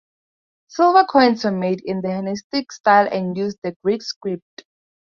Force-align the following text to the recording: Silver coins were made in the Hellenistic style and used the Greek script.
Silver 0.67 1.03
coins 1.03 1.45
were 1.45 1.51
made 1.51 1.83
in 1.85 2.01
the 2.01 2.07
Hellenistic 2.07 2.71
style 2.71 3.07
and 3.11 3.37
used 3.37 3.59
the 3.61 3.75
Greek 3.83 4.01
script. 4.01 4.63